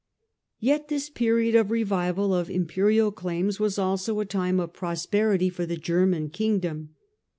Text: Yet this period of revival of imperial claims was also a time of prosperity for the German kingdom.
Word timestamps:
Yet 0.59 0.87
this 0.87 1.11
period 1.11 1.53
of 1.53 1.69
revival 1.69 2.33
of 2.33 2.49
imperial 2.49 3.11
claims 3.11 3.59
was 3.59 3.77
also 3.77 4.19
a 4.19 4.25
time 4.25 4.59
of 4.59 4.73
prosperity 4.73 5.47
for 5.51 5.67
the 5.67 5.77
German 5.77 6.31
kingdom. 6.31 6.95